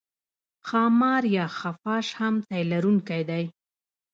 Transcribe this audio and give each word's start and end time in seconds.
ښامار 0.67 1.23
یا 1.37 1.45
خفاش 1.59 2.07
هم 2.19 2.35
تی 2.47 2.61
لرونکی 2.71 3.21
دی 3.29 3.45